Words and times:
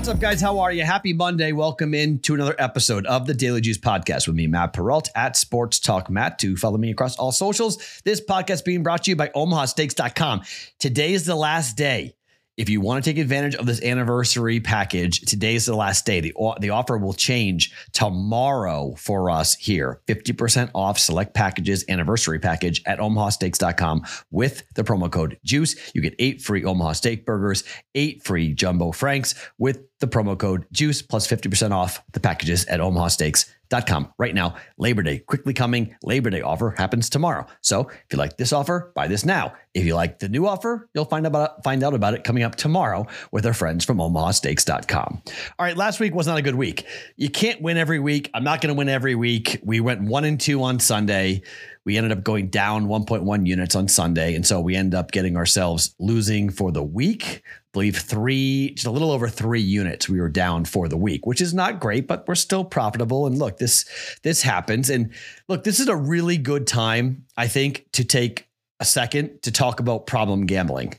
What's 0.00 0.08
up, 0.08 0.18
guys? 0.18 0.40
How 0.40 0.60
are 0.60 0.72
you? 0.72 0.82
Happy 0.82 1.12
Monday. 1.12 1.52
Welcome 1.52 1.92
in 1.92 2.20
to 2.20 2.32
another 2.32 2.54
episode 2.58 3.04
of 3.04 3.26
the 3.26 3.34
Daily 3.34 3.60
Juice 3.60 3.76
Podcast 3.76 4.26
with 4.26 4.34
me, 4.34 4.46
Matt 4.46 4.72
Perrault 4.72 5.10
at 5.14 5.36
Sports 5.36 5.78
Talk 5.78 6.08
Matt. 6.08 6.38
To 6.38 6.56
follow 6.56 6.78
me 6.78 6.90
across 6.90 7.18
all 7.18 7.32
socials. 7.32 8.00
This 8.02 8.18
podcast 8.18 8.64
being 8.64 8.82
brought 8.82 9.04
to 9.04 9.10
you 9.10 9.16
by 9.16 9.28
OmahaSteaks.com. 9.28 10.40
Today 10.78 11.12
is 11.12 11.26
the 11.26 11.34
last 11.34 11.76
day 11.76 12.14
if 12.60 12.68
you 12.68 12.82
want 12.82 13.02
to 13.02 13.10
take 13.10 13.16
advantage 13.16 13.54
of 13.54 13.64
this 13.64 13.82
anniversary 13.82 14.60
package, 14.60 15.20
today 15.22 15.54
is 15.54 15.64
the 15.64 15.74
last 15.74 16.04
day. 16.04 16.20
The, 16.20 16.34
the 16.60 16.68
offer 16.68 16.98
will 16.98 17.14
change 17.14 17.72
tomorrow 17.92 18.94
for 18.98 19.30
us 19.30 19.54
here. 19.54 20.02
50% 20.06 20.70
off 20.74 20.98
select 20.98 21.32
packages, 21.32 21.86
anniversary 21.88 22.38
package 22.38 22.82
at 22.84 22.98
omahasteaks.com 22.98 24.04
with 24.30 24.62
the 24.74 24.84
promo 24.84 25.10
code 25.10 25.38
JUICE. 25.42 25.92
You 25.94 26.02
get 26.02 26.14
eight 26.18 26.42
free 26.42 26.62
Omaha 26.62 26.92
Steak 26.92 27.24
Burgers, 27.24 27.64
eight 27.94 28.22
free 28.24 28.52
Jumbo 28.52 28.92
Franks 28.92 29.34
with 29.56 29.80
the 30.00 30.08
promo 30.08 30.36
code 30.36 30.66
JUICE 30.72 31.02
plus 31.02 31.26
50% 31.26 31.72
off 31.72 32.02
the 32.12 32.20
packages 32.20 32.64
at 32.66 32.80
omahasteaks.com 32.80 34.12
right 34.18 34.34
now. 34.34 34.56
Labor 34.78 35.02
Day 35.02 35.18
quickly 35.18 35.54
coming. 35.54 35.94
Labor 36.02 36.30
Day 36.30 36.40
offer 36.40 36.74
happens 36.76 37.08
tomorrow. 37.08 37.46
So 37.60 37.88
if 37.88 38.06
you 38.12 38.18
like 38.18 38.36
this 38.36 38.52
offer, 38.52 38.92
buy 38.94 39.06
this 39.06 39.24
now. 39.24 39.54
If 39.74 39.84
you 39.84 39.94
like 39.94 40.18
the 40.18 40.28
new 40.28 40.46
offer, 40.46 40.88
you'll 40.94 41.04
find 41.04 41.26
about 41.26 41.62
find 41.62 41.84
out 41.84 41.94
about 41.94 42.14
it 42.14 42.24
coming 42.24 42.42
up 42.42 42.56
tomorrow 42.56 43.06
with 43.30 43.46
our 43.46 43.54
friends 43.54 43.84
from 43.84 43.98
omahasteaks.com. 43.98 45.22
All 45.58 45.66
right, 45.66 45.76
last 45.76 46.00
week 46.00 46.14
was 46.14 46.26
not 46.26 46.38
a 46.38 46.42
good 46.42 46.56
week. 46.56 46.86
You 47.16 47.30
can't 47.30 47.62
win 47.62 47.76
every 47.76 48.00
week. 48.00 48.30
I'm 48.34 48.42
not 48.42 48.60
going 48.60 48.74
to 48.74 48.78
win 48.78 48.88
every 48.88 49.14
week. 49.14 49.60
We 49.62 49.80
went 49.80 50.02
1 50.02 50.24
and 50.24 50.40
2 50.40 50.62
on 50.62 50.80
Sunday. 50.80 51.42
We 51.84 51.96
ended 51.96 52.12
up 52.12 52.24
going 52.24 52.48
down 52.48 52.86
1.1 52.86 53.46
units 53.46 53.74
on 53.74 53.88
Sunday. 53.88 54.34
And 54.34 54.46
so 54.46 54.60
we 54.60 54.76
end 54.76 54.94
up 54.94 55.12
getting 55.12 55.36
ourselves 55.36 55.94
losing 55.98 56.50
for 56.50 56.72
the 56.72 56.82
week. 56.82 57.42
Believe 57.72 57.96
three, 57.96 58.72
just 58.74 58.86
a 58.86 58.90
little 58.90 59.12
over 59.12 59.28
three 59.28 59.60
units 59.60 60.08
we 60.08 60.20
were 60.20 60.28
down 60.28 60.64
for 60.64 60.88
the 60.88 60.96
week, 60.96 61.26
which 61.26 61.40
is 61.40 61.54
not 61.54 61.78
great, 61.78 62.08
but 62.08 62.26
we're 62.26 62.34
still 62.34 62.64
profitable. 62.64 63.26
And 63.26 63.38
look, 63.38 63.58
this 63.58 63.84
this 64.22 64.42
happens. 64.42 64.90
And 64.90 65.12
look, 65.48 65.62
this 65.64 65.78
is 65.78 65.88
a 65.88 65.94
really 65.94 66.36
good 66.36 66.66
time, 66.66 67.26
I 67.36 67.46
think, 67.46 67.86
to 67.92 68.04
take 68.04 68.48
a 68.80 68.84
second 68.84 69.42
to 69.42 69.52
talk 69.52 69.78
about 69.78 70.06
problem 70.06 70.46
gambling. 70.46 70.94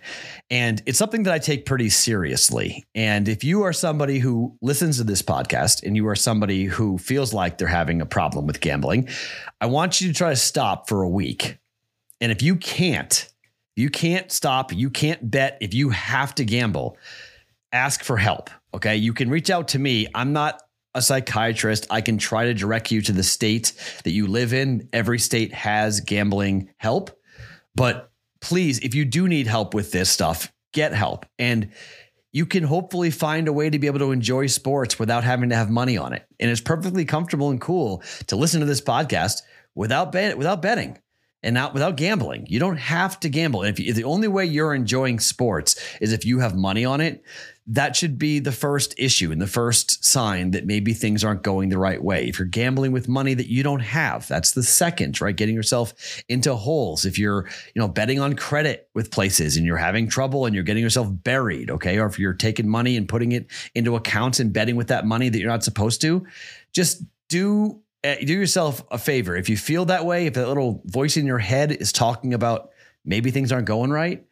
And 0.50 0.82
it's 0.86 1.00
something 1.00 1.24
that 1.24 1.34
I 1.34 1.40
take 1.40 1.66
pretty 1.66 1.90
seriously. 1.90 2.86
And 2.94 3.28
if 3.28 3.44
you 3.44 3.64
are 3.64 3.74
somebody 3.74 4.20
who 4.20 4.56
listens 4.62 4.98
to 4.98 5.04
this 5.04 5.24
podcast 5.24 5.84
and 5.84 5.96
you 5.96 6.08
are 6.08 6.16
somebody 6.16 6.66
who 6.66 7.00
feels 7.00 7.34
like 7.34 7.58
they're 7.58 7.68
having 7.68 8.00
a 8.00 8.06
problem 8.06 8.46
with 8.46 8.62
gambling, 8.62 9.10
I 9.60 9.66
want 9.66 10.00
you 10.00 10.08
to 10.10 10.14
try 10.14 10.30
to 10.30 10.36
stop 10.36 10.88
for 10.88 11.02
a 11.02 11.10
week. 11.10 11.58
And 12.22 12.32
if 12.32 12.44
you 12.44 12.56
can't, 12.56 13.28
you 13.76 13.90
can't 13.90 14.32
stop, 14.32 14.74
you 14.74 14.90
can't 14.90 15.30
bet, 15.30 15.58
if 15.62 15.74
you 15.74 15.90
have 15.90 16.36
to 16.36 16.46
gamble, 16.46 16.98
ask 17.72 18.04
for 18.04 18.18
help. 18.18 18.50
Okay. 18.74 18.96
You 18.98 19.14
can 19.14 19.30
reach 19.30 19.50
out 19.50 19.70
to 19.70 19.80
me. 19.80 20.08
I'm 20.14 20.34
not 20.34 20.62
a 20.94 21.02
psychiatrist. 21.02 21.88
I 21.90 22.02
can 22.02 22.18
try 22.18 22.46
to 22.46 22.54
direct 22.54 22.92
you 22.92 23.02
to 23.02 23.12
the 23.12 23.24
state 23.24 23.74
that 24.04 24.12
you 24.12 24.28
live 24.28 24.54
in. 24.54 24.90
Every 24.92 25.20
state 25.20 25.54
has 25.54 26.02
gambling 26.02 26.70
help. 26.78 27.12
But 27.76 28.12
please, 28.42 28.80
if 28.80 28.94
you 28.94 29.06
do 29.06 29.28
need 29.28 29.48
help 29.48 29.74
with 29.74 29.92
this 29.92 30.10
stuff, 30.10 30.52
get 30.74 30.94
help. 30.94 31.26
And 31.40 31.72
you 32.34 32.46
can 32.46 32.64
hopefully 32.64 33.12
find 33.12 33.48
a 33.48 33.54
way 33.54 33.70
to 33.70 33.80
be 33.80 33.88
able 33.88 34.00
to 34.00 34.12
enjoy 34.12 34.48
sports 34.48 35.00
without 35.00 35.24
having 35.24 35.50
to 35.50 35.56
have 35.56 35.70
money 35.70 35.98
on 35.98 36.14
it. 36.14 36.26
And 36.40 36.50
it's 36.50 36.62
perfectly 36.62 37.06
comfortable 37.06 37.50
and 37.50 37.60
cool 37.60 38.04
to 38.28 38.36
listen 38.36 38.60
to 38.60 38.66
this 38.66 38.82
podcast 38.82 39.42
without 39.76 40.12
bet- 40.12 40.38
without 40.38 40.62
betting 40.62 40.98
and 41.44 41.54
not 41.54 41.74
without 41.74 41.98
gambling. 41.98 42.46
You 42.48 42.60
don't 42.60 42.78
have 42.78 43.20
to 43.22 43.30
gamble. 43.30 43.62
And 43.62 43.70
if, 43.70 43.80
you, 43.80 43.90
if 43.90 43.96
the 43.96 44.04
only 44.04 44.28
way 44.28 44.46
you're 44.46 44.74
enjoying 44.74 45.20
sports 45.20 45.76
is 46.00 46.14
if 46.14 46.26
you 46.26 46.40
have 46.40 46.56
money 46.56 46.86
on 46.86 47.02
it, 47.02 47.24
that 47.68 47.96
should 47.96 48.18
be 48.18 48.40
the 48.40 48.52
first 48.52 48.94
issue 48.98 49.32
and 49.32 49.42
the 49.42 49.48
first 49.48 50.04
sign 50.04 50.52
that 50.52 50.66
maybe 50.66 50.94
things 50.94 51.24
aren't 51.24 51.44
going 51.44 51.70
the 51.70 51.78
right 51.78 52.04
way. 52.04 52.28
If 52.28 52.40
you're 52.40 52.48
gambling 52.48 52.92
with 52.92 53.08
money 53.08 53.34
that 53.36 53.48
you 53.48 53.64
don't 53.64 53.82
have, 53.82 54.28
that's 54.28 54.52
the 54.52 54.64
second, 54.64 55.22
right? 55.22 55.36
Getting 55.36 55.56
yourself 55.56 56.24
into 56.28 56.56
holes. 56.56 57.06
If 57.06 57.20
you're, 57.20 57.46
you 57.74 57.80
know, 57.80 57.88
betting 57.88 58.20
on 58.20 58.36
credit 58.36 58.90
with 58.94 59.12
places 59.12 59.58
and 59.58 59.66
you're 59.66 59.78
having 59.78 60.10
trouble 60.10 60.46
and 60.46 60.56
you're 60.56 60.64
getting 60.64 60.84
yourself 60.84 61.08
buried, 61.12 61.70
okay? 61.70 62.00
Or 62.00 62.08
if 62.08 62.18
you're 62.18 62.34
taking 62.34 62.68
money 62.68 62.98
and 62.98 63.08
putting 63.08 63.32
it 63.32 63.48
into 63.76 63.96
accounts 63.96 64.40
and 64.40 64.52
betting 64.52 64.76
with 64.76 64.88
that 64.88 65.06
money 65.06 65.30
that 65.30 65.40
you're 65.40 65.50
not 65.50 65.64
supposed 65.64 66.02
to, 66.02 66.26
just 66.74 67.04
do 67.30 67.80
Uh, 68.04 68.16
do 68.16 68.34
yourself 68.34 68.84
a 68.90 68.98
favor. 68.98 69.36
If 69.36 69.48
you 69.48 69.58
feel 69.58 69.86
that 69.86 70.06
way, 70.06 70.26
if 70.26 70.34
that 70.34 70.48
little 70.48 70.82
voice 70.86 71.18
in 71.18 71.26
your 71.26 71.38
head 71.38 71.72
is 71.72 71.92
talking 71.92 72.34
about 72.34 72.72
maybe 73.06 73.32
things 73.32 73.52
aren't 73.52 73.68
going 73.68 73.92
right, 73.92 74.26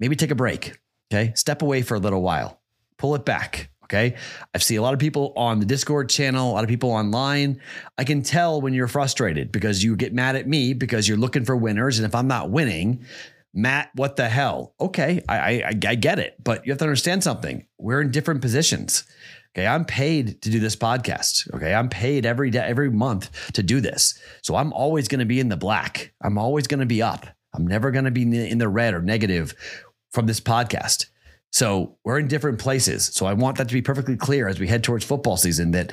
maybe 0.00 0.16
take 0.16 0.30
a 0.30 0.34
break. 0.34 0.78
Okay. 1.12 1.32
Step 1.34 1.62
away 1.62 1.82
for 1.82 1.94
a 1.94 1.98
little 1.98 2.22
while, 2.22 2.60
pull 2.96 3.14
it 3.14 3.24
back. 3.24 3.70
Okay. 3.84 4.16
I 4.54 4.58
see 4.58 4.76
a 4.76 4.82
lot 4.82 4.92
of 4.92 5.00
people 5.00 5.32
on 5.34 5.60
the 5.60 5.64
Discord 5.64 6.10
channel, 6.10 6.50
a 6.50 6.52
lot 6.52 6.64
of 6.64 6.68
people 6.68 6.90
online. 6.90 7.60
I 7.96 8.04
can 8.04 8.22
tell 8.22 8.60
when 8.60 8.74
you're 8.74 8.88
frustrated 8.88 9.50
because 9.50 9.82
you 9.82 9.96
get 9.96 10.12
mad 10.12 10.36
at 10.36 10.46
me 10.46 10.74
because 10.74 11.08
you're 11.08 11.16
looking 11.16 11.46
for 11.46 11.56
winners. 11.56 11.98
And 11.98 12.04
if 12.04 12.14
I'm 12.14 12.28
not 12.28 12.50
winning, 12.50 13.06
Matt, 13.54 13.90
what 13.94 14.16
the 14.16 14.28
hell? 14.28 14.74
Okay. 14.78 15.22
I, 15.26 15.38
I, 15.38 15.72
I 15.86 15.94
get 15.94 16.18
it. 16.18 16.36
But 16.44 16.66
you 16.66 16.72
have 16.72 16.78
to 16.80 16.84
understand 16.84 17.24
something. 17.24 17.64
We're 17.78 18.02
in 18.02 18.10
different 18.10 18.42
positions. 18.42 19.04
Okay, 19.54 19.66
I'm 19.66 19.84
paid 19.84 20.40
to 20.42 20.50
do 20.50 20.60
this 20.60 20.76
podcast. 20.76 21.52
Okay, 21.54 21.74
I'm 21.74 21.88
paid 21.88 22.26
every 22.26 22.50
day, 22.50 22.60
every 22.60 22.90
month 22.90 23.52
to 23.54 23.62
do 23.62 23.80
this. 23.80 24.18
So 24.42 24.54
I'm 24.54 24.72
always 24.72 25.08
going 25.08 25.18
to 25.20 25.24
be 25.24 25.40
in 25.40 25.48
the 25.48 25.56
black. 25.56 26.12
I'm 26.22 26.38
always 26.38 26.66
going 26.66 26.80
to 26.80 26.86
be 26.86 27.02
up. 27.02 27.26
I'm 27.54 27.66
never 27.66 27.90
going 27.90 28.04
to 28.04 28.10
be 28.10 28.22
in 28.22 28.58
the 28.58 28.68
red 28.68 28.94
or 28.94 29.02
negative 29.02 29.54
from 30.12 30.26
this 30.26 30.40
podcast. 30.40 31.06
So 31.50 31.96
we're 32.04 32.18
in 32.18 32.28
different 32.28 32.58
places. 32.58 33.06
So 33.06 33.26
I 33.26 33.32
want 33.32 33.56
that 33.56 33.68
to 33.68 33.74
be 33.74 33.82
perfectly 33.82 34.16
clear 34.16 34.48
as 34.48 34.60
we 34.60 34.68
head 34.68 34.84
towards 34.84 35.04
football 35.04 35.36
season 35.36 35.70
that 35.72 35.92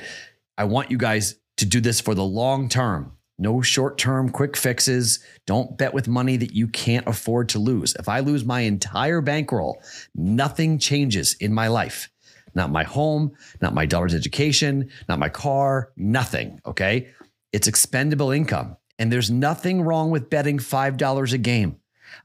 I 0.58 0.64
want 0.64 0.90
you 0.90 0.98
guys 0.98 1.36
to 1.56 1.66
do 1.66 1.80
this 1.80 2.00
for 2.00 2.14
the 2.14 2.24
long 2.24 2.68
term. 2.68 3.12
No 3.38 3.60
short 3.60 3.98
term 3.98 4.30
quick 4.30 4.56
fixes. 4.56 5.20
Don't 5.46 5.76
bet 5.76 5.92
with 5.92 6.08
money 6.08 6.36
that 6.36 6.52
you 6.52 6.68
can't 6.68 7.06
afford 7.06 7.50
to 7.50 7.58
lose. 7.58 7.94
If 7.96 8.08
I 8.08 8.20
lose 8.20 8.44
my 8.44 8.60
entire 8.60 9.20
bankroll, 9.20 9.82
nothing 10.14 10.78
changes 10.78 11.34
in 11.34 11.52
my 11.52 11.68
life 11.68 12.10
not 12.56 12.70
my 12.70 12.82
home, 12.82 13.32
not 13.60 13.74
my 13.74 13.86
daughter's 13.86 14.14
education, 14.14 14.90
not 15.08 15.20
my 15.20 15.28
car, 15.28 15.92
nothing. 15.96 16.60
Okay. 16.66 17.08
It's 17.52 17.68
expendable 17.68 18.32
income. 18.32 18.76
And 18.98 19.12
there's 19.12 19.30
nothing 19.30 19.82
wrong 19.82 20.10
with 20.10 20.30
betting 20.30 20.58
$5 20.58 21.32
a 21.32 21.38
game. 21.38 21.76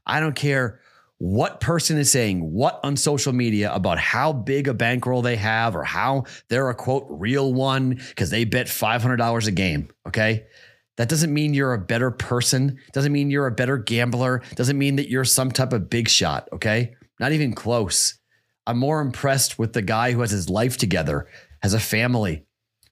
I 0.06 0.20
don't 0.20 0.34
care 0.34 0.80
what 1.18 1.60
person 1.60 1.98
is 1.98 2.10
saying 2.10 2.52
what 2.52 2.80
on 2.82 2.96
social 2.96 3.32
media 3.32 3.72
about 3.72 3.96
how 3.98 4.32
big 4.32 4.66
a 4.66 4.74
bankroll 4.74 5.22
they 5.22 5.36
have 5.36 5.76
or 5.76 5.84
how 5.84 6.24
they're 6.48 6.70
a 6.70 6.74
quote 6.74 7.06
real 7.08 7.54
one 7.54 7.90
because 8.08 8.30
they 8.30 8.44
bet 8.44 8.66
$500 8.66 9.46
a 9.46 9.50
game. 9.52 9.88
Okay. 10.08 10.46
That 10.96 11.08
doesn't 11.08 11.32
mean 11.32 11.54
you're 11.54 11.74
a 11.74 11.78
better 11.78 12.10
person. 12.10 12.78
Doesn't 12.92 13.12
mean 13.12 13.30
you're 13.30 13.46
a 13.46 13.52
better 13.52 13.76
gambler. 13.78 14.42
Doesn't 14.56 14.78
mean 14.78 14.96
that 14.96 15.08
you're 15.08 15.24
some 15.24 15.52
type 15.52 15.72
of 15.72 15.88
big 15.88 16.08
shot. 16.08 16.48
Okay. 16.52 16.94
Not 17.20 17.32
even 17.32 17.54
close. 17.54 18.18
I'm 18.66 18.78
more 18.78 19.00
impressed 19.00 19.58
with 19.58 19.72
the 19.72 19.82
guy 19.82 20.12
who 20.12 20.20
has 20.20 20.30
his 20.30 20.48
life 20.48 20.76
together, 20.76 21.26
has 21.62 21.74
a 21.74 21.80
family, 21.80 22.44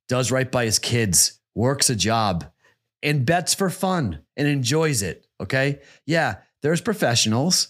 does 0.09 0.31
right 0.31 0.51
by 0.51 0.65
his 0.65 0.79
kids, 0.79 1.41
works 1.55 1.91
a 1.91 1.97
job, 1.97 2.51
and 3.03 3.25
bets 3.25 3.55
for 3.55 3.71
fun 3.71 4.21
and 4.37 4.49
enjoys 4.49 5.03
it. 5.03 5.27
Okay. 5.41 5.81
Yeah, 6.07 6.37
there's 6.63 6.81
professionals. 6.81 7.69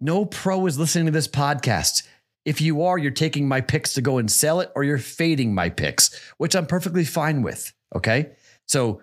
No 0.00 0.24
pro 0.24 0.66
is 0.66 0.78
listening 0.78 1.06
to 1.06 1.12
this 1.12 1.28
podcast. 1.28 2.02
If 2.44 2.60
you 2.60 2.82
are, 2.82 2.98
you're 2.98 3.10
taking 3.10 3.48
my 3.48 3.60
picks 3.60 3.94
to 3.94 4.02
go 4.02 4.18
and 4.18 4.30
sell 4.30 4.60
it, 4.60 4.70
or 4.74 4.84
you're 4.84 4.98
fading 4.98 5.54
my 5.54 5.70
picks, 5.70 6.18
which 6.36 6.54
I'm 6.54 6.66
perfectly 6.66 7.04
fine 7.04 7.42
with. 7.42 7.72
Okay. 7.94 8.32
So 8.66 9.00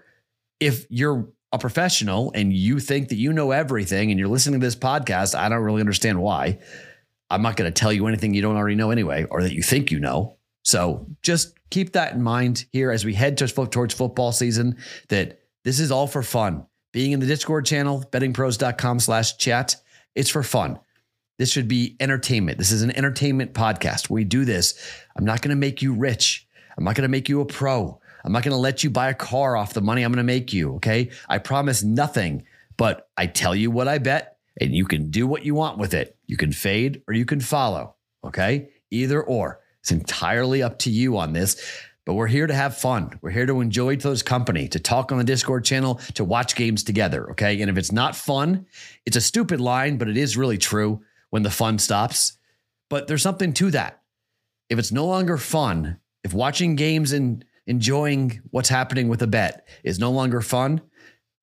if 0.60 0.86
you're 0.90 1.28
a 1.52 1.58
professional 1.58 2.32
and 2.36 2.54
you 2.54 2.80
think 2.80 3.10
that 3.10 3.16
you 3.16 3.34
know 3.34 3.52
everything 3.52 4.12
and 4.12 4.20
you're 4.20 4.30
listening 4.30 4.60
to 4.60 4.66
this 4.66 4.76
podcast, 4.76 5.36
I 5.36 5.50
don't 5.50 5.64
really 5.64 5.82
understand 5.82 6.22
why. 6.22 6.60
I'm 7.32 7.42
not 7.42 7.56
going 7.56 7.72
to 7.72 7.80
tell 7.80 7.94
you 7.94 8.08
anything 8.08 8.34
you 8.34 8.42
don't 8.42 8.58
already 8.58 8.76
know 8.76 8.92
anyway, 8.92 9.26
or 9.32 9.42
that 9.42 9.54
you 9.54 9.64
think 9.64 9.90
you 9.90 10.00
know. 10.00 10.36
So 10.64 11.08
just 11.22 11.58
keep 11.70 11.94
that 11.94 12.14
in 12.14 12.22
mind 12.22 12.66
here 12.72 12.92
as 12.92 13.06
we 13.06 13.14
head 13.14 13.38
towards 13.38 13.94
football 13.94 14.32
season, 14.32 14.78
that 15.08 15.40
this 15.64 15.80
is 15.80 15.92
all 15.92 16.08
for 16.08 16.24
fun. 16.24 16.66
Being 16.92 17.14
in 17.14 17.22
the 17.22 17.26
Discord 17.26 17.66
channel, 17.66 18.04
bettingpros.com 18.12 19.00
slash 19.00 19.38
chat, 19.38 19.78
it's 20.14 20.30
for 20.30 20.44
fun. 20.44 20.80
This 21.40 21.52
should 21.52 21.70
be 21.70 21.96
entertainment. 22.00 22.58
This 22.58 22.72
is 22.72 22.84
an 22.84 22.96
entertainment 22.96 23.54
podcast. 23.54 24.10
We 24.10 24.26
do 24.26 24.46
this. 24.46 24.78
I'm 25.16 25.26
not 25.26 25.42
going 25.42 25.50
to 25.50 25.56
make 25.56 25.82
you 25.82 25.94
rich. 25.94 26.48
I'm 26.78 26.84
not 26.84 26.96
going 26.96 27.04
to 27.04 27.10
make 27.10 27.30
you 27.30 27.42
a 27.42 27.46
pro. 27.46 28.00
I'm 28.24 28.34
not 28.34 28.44
going 28.44 28.52
to 28.52 28.58
let 28.58 28.84
you 28.84 28.90
buy 28.90 29.10
a 29.10 29.16
car 29.16 29.56
off 29.56 29.74
the 29.74 29.82
money 29.82 30.04
I'm 30.04 30.12
going 30.12 30.18
to 30.18 30.24
make 30.24 30.54
you. 30.54 30.76
Okay. 30.76 31.10
I 31.30 31.38
promise 31.38 31.82
nothing, 31.82 32.44
but 32.78 33.10
I 33.18 33.26
tell 33.26 33.56
you 33.56 33.72
what 33.72 33.88
I 33.88 33.98
bet 33.98 34.38
and 34.62 34.76
you 34.76 34.86
can 34.86 35.10
do 35.10 35.28
what 35.28 35.44
you 35.44 35.56
want 35.56 35.80
with 35.80 35.94
it. 35.94 36.16
You 36.28 36.38
can 36.38 36.52
fade 36.54 37.02
or 37.08 37.14
you 37.14 37.26
can 37.26 37.42
follow. 37.42 37.96
Okay. 38.24 38.70
Either 38.92 39.22
or. 39.22 39.60
It's 39.80 39.92
entirely 39.92 40.62
up 40.62 40.78
to 40.80 40.92
you 40.92 41.18
on 41.18 41.34
this. 41.34 41.60
But 42.06 42.14
we're 42.14 42.28
here 42.28 42.48
to 42.48 42.54
have 42.54 42.78
fun. 42.78 43.20
We're 43.22 43.32
here 43.32 43.46
to 43.46 43.62
enjoy 43.62 43.94
each 43.94 44.06
other's 44.06 44.24
company, 44.24 44.68
to 44.70 44.80
talk 44.80 45.12
on 45.12 45.18
the 45.18 45.24
Discord 45.24 45.66
channel, 45.66 45.96
to 46.14 46.24
watch 46.24 46.56
games 46.56 46.84
together. 46.84 47.30
Okay. 47.32 47.60
And 47.62 47.70
if 47.70 47.78
it's 47.78 47.92
not 47.92 48.16
fun, 48.16 48.66
it's 49.06 49.18
a 49.18 49.22
stupid 49.22 49.60
line, 49.60 49.98
but 49.98 50.08
it 50.08 50.18
is 50.18 50.38
really 50.38 50.58
true 50.58 51.02
when 51.32 51.44
the 51.44 51.52
fun 51.52 51.80
stops. 51.80 52.38
But 52.90 53.08
there's 53.08 53.24
something 53.24 53.54
to 53.54 53.72
that. 53.72 54.02
if 54.72 54.80
it's 54.80 54.92
no 54.94 55.06
longer 55.06 55.38
fun, 55.38 55.98
if 56.24 56.34
watching 56.34 56.78
games 56.78 57.12
and 57.12 57.44
enjoying 57.68 58.42
what's 58.52 58.70
happening 58.70 59.10
with 59.10 59.22
a 59.22 59.28
bet 59.28 59.68
is 59.84 60.00
no 60.00 60.12
longer 60.12 60.40
fun, 60.40 60.80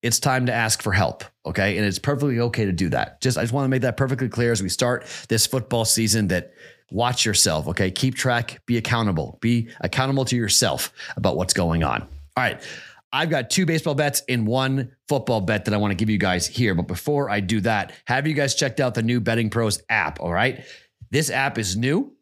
it's 0.03 0.21
time 0.21 0.47
to 0.47 0.53
ask 0.53 0.83
for 0.83 0.93
help. 0.93 1.25
Okay. 1.45 1.77
And 1.77 1.87
it's 1.87 1.99
perfectly 1.99 2.41
okay 2.41 2.65
to 2.65 2.73
do 2.73 2.89
that. 2.91 3.21
Just, 3.21 3.39
I 3.39 3.43
just 3.43 3.53
want 3.53 3.65
to 3.65 3.69
make 3.69 3.83
that 3.83 3.97
perfectly 3.97 4.29
clear 4.29 4.53
as 4.53 4.62
we 4.62 4.69
start 4.69 5.06
this 5.29 5.47
football 5.47 5.85
season 5.85 6.29
that 6.29 6.53
watch 6.91 7.27
yourself. 7.27 7.67
Okay. 7.69 7.91
Keep 7.91 8.15
track, 8.15 8.65
be 8.67 8.77
accountable, 8.77 9.39
be 9.41 9.69
accountable 9.81 10.25
to 10.27 10.37
yourself 10.37 10.93
about 11.17 11.37
what's 11.37 11.55
going 11.55 11.83
on. 11.83 12.03
All 12.03 12.09
right. 12.37 12.62
I've 13.12 13.31
got 13.31 13.49
two 13.49 13.65
baseball 13.65 13.95
bets 13.95 14.23
and 14.29 14.47
one 14.47 14.95
football 15.09 15.41
bet 15.41 15.65
that 15.65 15.75
I 15.75 15.79
want 15.79 15.93
to 15.93 15.95
give 15.95 16.11
you 16.11 16.19
guys 16.19 16.47
here. 16.47 16.75
But 16.75 16.87
before 16.87 17.31
I 17.31 17.41
do 17.41 17.61
that, 17.62 17.93
have 18.05 18.27
you 18.27 18.35
guys 18.35 18.55
checked 18.55 18.81
out 18.81 18.95
the 18.95 19.03
new 19.03 19.21
Betting 19.21 19.49
Pros 19.49 19.83
app? 19.89 20.21
All 20.21 20.33
right. 20.33 20.62
This 21.11 21.31
app 21.31 21.56
is 21.56 21.75
new, 21.75 22.12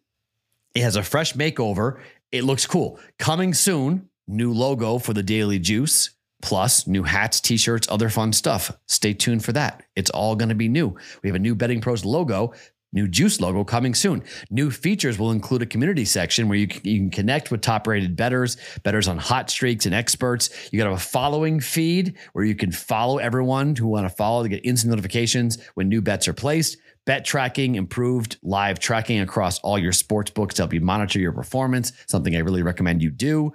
it 0.74 0.82
has 0.82 0.96
a 0.96 1.02
fresh 1.02 1.32
makeover. 1.32 2.00
It 2.30 2.44
looks 2.44 2.66
cool. 2.66 3.00
Coming 3.18 3.54
soon, 3.54 4.10
new 4.28 4.52
logo 4.52 4.98
for 4.98 5.12
the 5.12 5.22
Daily 5.22 5.58
Juice, 5.58 6.10
plus 6.42 6.86
new 6.86 7.02
hats, 7.02 7.40
t 7.40 7.56
shirts, 7.56 7.88
other 7.90 8.08
fun 8.08 8.32
stuff. 8.32 8.76
Stay 8.86 9.12
tuned 9.12 9.44
for 9.44 9.52
that. 9.52 9.82
It's 9.96 10.10
all 10.10 10.36
going 10.36 10.48
to 10.50 10.54
be 10.54 10.68
new. 10.68 10.96
We 11.22 11.28
have 11.28 11.36
a 11.36 11.40
new 11.40 11.54
Betting 11.54 11.80
Pros 11.80 12.04
logo 12.04 12.52
New 12.96 13.06
Juice 13.06 13.40
logo 13.40 13.62
coming 13.62 13.94
soon. 13.94 14.22
New 14.48 14.70
features 14.70 15.18
will 15.18 15.30
include 15.30 15.60
a 15.60 15.66
community 15.66 16.04
section 16.04 16.48
where 16.48 16.56
you 16.56 16.66
can, 16.66 16.80
you 16.84 16.98
can 16.98 17.10
connect 17.10 17.50
with 17.50 17.60
top 17.60 17.86
rated 17.86 18.16
betters, 18.16 18.56
betters 18.84 19.06
on 19.06 19.18
hot 19.18 19.50
streaks 19.50 19.86
and 19.86 19.94
experts. 19.94 20.70
You 20.72 20.82
got 20.82 20.90
a 20.90 20.96
following 20.96 21.60
feed 21.60 22.16
where 22.32 22.44
you 22.44 22.54
can 22.54 22.72
follow 22.72 23.18
everyone 23.18 23.76
who 23.76 23.86
want 23.86 24.08
to 24.08 24.14
follow 24.14 24.42
to 24.42 24.48
get 24.48 24.64
instant 24.64 24.90
notifications 24.90 25.58
when 25.74 25.88
new 25.88 26.00
bets 26.00 26.26
are 26.26 26.32
placed. 26.32 26.78
Bet 27.04 27.24
tracking, 27.24 27.76
improved 27.76 28.38
live 28.42 28.80
tracking 28.80 29.20
across 29.20 29.60
all 29.60 29.78
your 29.78 29.92
sports 29.92 30.30
books 30.30 30.56
to 30.56 30.62
help 30.62 30.72
you 30.72 30.80
monitor 30.80 31.20
your 31.20 31.32
performance, 31.32 31.92
something 32.08 32.34
I 32.34 32.40
really 32.40 32.62
recommend 32.62 33.00
you 33.00 33.10
do. 33.10 33.52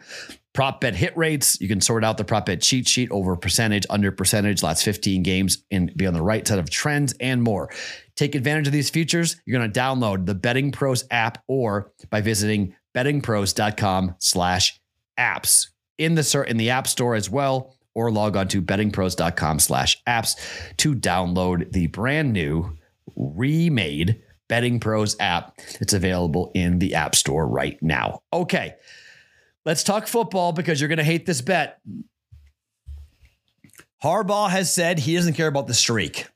Prop 0.53 0.81
bet 0.81 0.95
hit 0.95 1.15
rates. 1.15 1.59
You 1.61 1.67
can 1.67 1.79
sort 1.79 2.03
out 2.03 2.17
the 2.17 2.23
prop 2.23 2.45
bet 2.45 2.61
cheat 2.61 2.87
sheet 2.87 3.09
over 3.11 3.35
percentage, 3.37 3.85
under 3.89 4.11
percentage, 4.11 4.63
last 4.63 4.83
15 4.83 5.23
games, 5.23 5.63
and 5.71 5.95
be 5.95 6.05
on 6.05 6.13
the 6.13 6.21
right 6.21 6.45
side 6.45 6.59
of 6.59 6.69
trends 6.69 7.13
and 7.19 7.41
more. 7.41 7.69
Take 8.15 8.35
advantage 8.35 8.67
of 8.67 8.73
these 8.73 8.89
features. 8.89 9.37
You're 9.45 9.59
going 9.59 9.71
to 9.71 9.79
download 9.79 10.25
the 10.25 10.35
Betting 10.35 10.71
Pros 10.71 11.05
app 11.09 11.41
or 11.47 11.93
by 12.09 12.21
visiting 12.21 12.75
bettingpros.com 12.93 14.15
slash 14.19 14.79
apps 15.17 15.67
in 15.97 16.15
the 16.15 16.45
in 16.47 16.57
the 16.57 16.69
app 16.69 16.87
store 16.87 17.15
as 17.15 17.29
well, 17.29 17.77
or 17.93 18.11
log 18.11 18.35
on 18.35 18.47
to 18.49 18.61
bettingpros.com 18.61 19.59
slash 19.59 20.01
apps 20.05 20.35
to 20.77 20.95
download 20.95 21.71
the 21.71 21.87
brand 21.87 22.33
new 22.33 22.77
remade 23.15 24.21
Betting 24.51 24.81
Pros 24.81 25.15
app. 25.21 25.57
It's 25.79 25.93
available 25.93 26.51
in 26.53 26.79
the 26.79 26.95
App 26.95 27.15
Store 27.15 27.47
right 27.47 27.81
now. 27.81 28.21
Okay, 28.33 28.75
let's 29.65 29.83
talk 29.83 30.07
football 30.07 30.51
because 30.51 30.79
you're 30.79 30.87
going 30.87 30.97
to 30.97 31.03
hate 31.03 31.25
this 31.25 31.41
bet. 31.41 31.79
Harbaugh 34.03 34.49
has 34.49 34.73
said 34.73 34.99
he 34.99 35.15
doesn't 35.15 35.33
care 35.33 35.47
about 35.47 35.67
the 35.67 35.73
streak. 35.73 36.27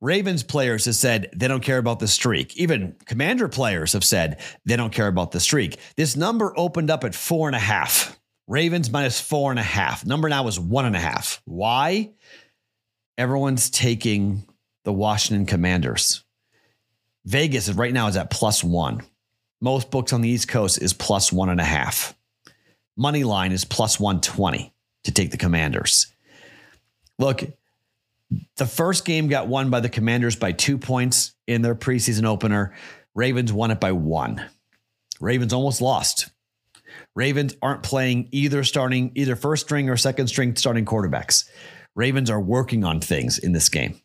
Ravens 0.00 0.42
players 0.42 0.84
have 0.86 0.96
said 0.96 1.30
they 1.34 1.48
don't 1.48 1.62
care 1.62 1.78
about 1.78 2.00
the 2.00 2.08
streak. 2.08 2.56
Even 2.56 2.96
commander 3.06 3.48
players 3.48 3.92
have 3.92 4.04
said 4.04 4.40
they 4.64 4.76
don't 4.76 4.92
care 4.92 5.06
about 5.06 5.30
the 5.30 5.40
streak. 5.40 5.78
This 5.96 6.16
number 6.16 6.52
opened 6.56 6.90
up 6.90 7.04
at 7.04 7.14
four 7.14 7.48
and 7.48 7.56
a 7.56 7.60
half. 7.60 8.18
Ravens 8.48 8.90
minus 8.90 9.20
four 9.20 9.50
and 9.50 9.60
a 9.60 9.64
half. 9.64 10.04
Number 10.04 10.28
now 10.28 10.46
is 10.48 10.58
one 10.58 10.84
and 10.84 10.96
a 10.96 11.00
half. 11.00 11.40
Why? 11.44 12.10
Everyone's 13.16 13.70
taking 13.70 14.44
the 14.84 14.92
Washington 14.92 15.46
Commanders. 15.46 16.24
Vegas 17.24 17.70
right 17.70 17.92
now 17.92 18.08
is 18.08 18.16
at 18.16 18.30
plus 18.30 18.64
one. 18.64 19.02
Most 19.60 19.92
books 19.92 20.12
on 20.12 20.22
the 20.22 20.28
East 20.28 20.48
Coast 20.48 20.82
is 20.82 20.92
plus 20.92 21.32
one 21.32 21.48
and 21.48 21.60
a 21.60 21.64
half. 21.64 22.16
Money 22.96 23.24
line 23.24 23.52
is 23.52 23.64
plus 23.64 23.98
120 23.98 24.72
to 25.04 25.12
take 25.12 25.30
the 25.30 25.36
Commanders. 25.36 26.08
Look, 27.18 27.42
the 28.56 28.66
first 28.66 29.04
game 29.04 29.28
got 29.28 29.48
won 29.48 29.70
by 29.70 29.80
the 29.80 29.88
Commanders 29.88 30.36
by 30.36 30.52
two 30.52 30.78
points 30.78 31.32
in 31.46 31.62
their 31.62 31.74
preseason 31.74 32.24
opener. 32.24 32.74
Ravens 33.14 33.52
won 33.52 33.70
it 33.70 33.80
by 33.80 33.92
one. 33.92 34.44
Ravens 35.20 35.52
almost 35.52 35.80
lost. 35.80 36.30
Ravens 37.14 37.54
aren't 37.62 37.82
playing 37.82 38.28
either 38.32 38.64
starting, 38.64 39.12
either 39.14 39.36
first 39.36 39.66
string 39.66 39.88
or 39.88 39.96
second 39.96 40.28
string 40.28 40.56
starting 40.56 40.84
quarterbacks. 40.84 41.48
Ravens 41.94 42.30
are 42.30 42.40
working 42.40 42.84
on 42.84 43.00
things 43.00 43.38
in 43.38 43.52
this 43.52 43.68
game. 43.68 44.00